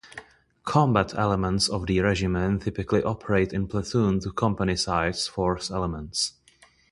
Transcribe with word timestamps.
Combat 0.63 1.13
elements 1.13 1.69
of 1.69 1.85
the 1.85 1.99
Regiment 1.99 2.63
typically 2.63 3.03
operate 3.03 3.53
in 3.53 3.67
platoon 3.67 4.19
to 4.21 4.31
company 4.31 4.75
sized 4.75 5.29
force 5.29 5.69
elements. 5.69 6.33